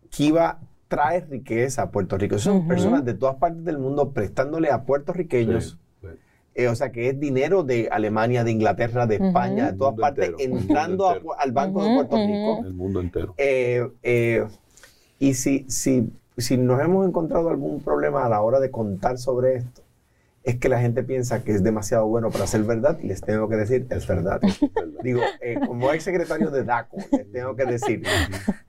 [0.09, 2.37] Kiva trae riqueza a Puerto Rico.
[2.37, 5.79] Son personas de todas partes del mundo prestándole a puertorriqueños.
[6.01, 6.07] Sí, sí.
[6.55, 9.15] Eh, o sea, que es dinero de Alemania, de Inglaterra, de.
[9.15, 12.15] España, de todas partes, entero, entrando a- al Banco de Puerto.
[12.15, 12.61] Rico.
[12.63, 13.33] El mundo entero.
[13.37, 14.45] Eh, eh,
[15.17, 19.55] y si, si, si nos hemos encontrado algún problema a la hora de contar sobre
[19.55, 19.83] esto,
[20.43, 23.47] es que la gente piensa que es demasiado bueno para ser verdad y les tengo
[23.47, 24.41] que decir, es verdad.
[25.03, 28.03] Digo, eh, como ex secretario de DACO, les tengo que decir,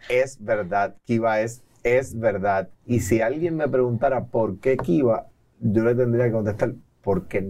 [0.08, 2.68] es verdad, Kiva es, es verdad.
[2.86, 5.26] Y si alguien me preguntara por qué Kiva,
[5.60, 7.42] yo le tendría que contestar, ¿por qué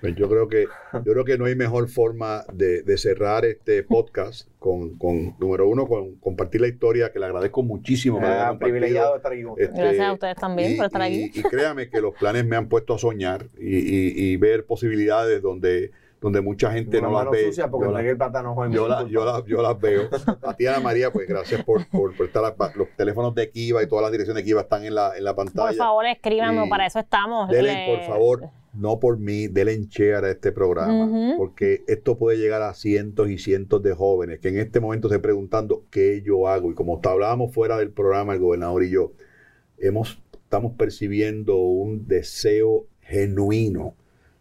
[0.00, 3.82] Pues yo creo que yo creo que no hay mejor forma de, de cerrar este
[3.82, 8.20] podcast con, con, número uno, con compartir la historia, que le agradezco muchísimo.
[8.22, 9.70] Ah, privilegiado de estar aquí con ustedes.
[9.70, 11.40] Este, Gracias a ustedes también y, por estar y- aquí.
[11.40, 15.40] y créame que los planes me han puesto a soñar y, y- y ver posibilidades
[15.40, 17.46] donde, donde mucha gente no las ve.
[17.46, 18.72] sucia porque Yo la- entregué el plátano joven.
[18.72, 20.10] yo, la- yo, la- yo las veo.
[20.42, 22.44] A ti, Ana María, pues gracias por, por, por estar.
[22.44, 25.24] a- Los teléfonos de Kiva y todas las direcciones de Kiva están en la, en
[25.24, 25.68] la pantalla.
[25.68, 27.48] Por favor, escríbanos, Y para eso estamos.
[27.48, 28.40] Denle, Le- por favor,
[28.72, 33.28] no por mí, denle en share a este programa, porque esto puede llegar a cientos
[33.28, 36.70] y cientos de jóvenes que en este momento se preguntando qué yo hago.
[36.70, 39.12] Y como hablábamos fuera del programa, el gobernador y yo,
[39.78, 43.94] hemos, estamos percibiendo un deseo genuino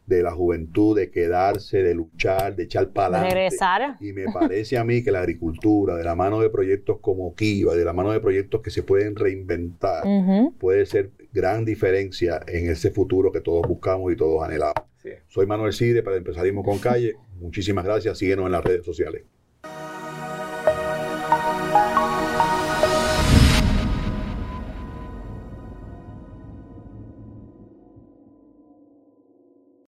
[0.10, 3.98] de la juventud de quedarse, de luchar, de echar para regresar.
[4.02, 7.76] Y me parece a mí que la agricultura, de la mano de proyectos como Kiva,
[7.76, 10.04] de la mano de proyectos que se pueden reinventar,
[10.60, 14.84] puede ser gran diferencia en ese futuro que todos buscamos y todos anhelamos.
[14.98, 15.12] Sí.
[15.28, 17.16] Soy Manuel Cide para Empresarismo con Calle.
[17.40, 18.18] Muchísimas gracias.
[18.18, 19.24] Síguenos en las redes sociales.